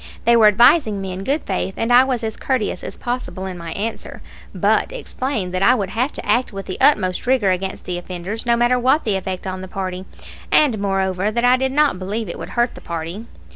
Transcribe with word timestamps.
They 0.25 0.35
were 0.35 0.47
advising 0.47 0.99
me 0.99 1.11
in 1.11 1.23
good 1.23 1.43
faith, 1.43 1.75
and 1.77 1.93
I 1.93 2.03
was 2.03 2.23
as 2.23 2.35
courteous 2.35 2.83
as 2.83 2.97
possible 2.97 3.45
in 3.45 3.55
my 3.55 3.71
answer, 3.73 4.23
but 4.51 4.91
explained 4.91 5.53
that 5.53 5.61
I 5.61 5.75
would 5.75 5.91
have 5.91 6.11
to 6.13 6.25
act 6.25 6.51
with 6.51 6.65
the 6.65 6.81
utmost 6.81 7.27
rigor 7.27 7.51
against 7.51 7.85
the 7.85 7.99
offenders, 7.99 8.43
no 8.43 8.55
matter 8.57 8.79
what 8.79 9.03
the 9.03 9.15
effect 9.15 9.45
on 9.45 9.61
the 9.61 9.67
party, 9.67 10.05
and, 10.51 10.79
moreover, 10.79 11.29
that 11.29 11.45
I 11.45 11.55
did 11.55 11.71
not 11.71 11.99
believe 11.99 12.27
it 12.29 12.39
would 12.39 12.49
hurt 12.57 12.73
the 12.73 12.81
party. 12.81 13.27